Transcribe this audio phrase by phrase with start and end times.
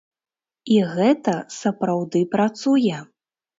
[0.75, 3.07] І гэта сапраўды працуе!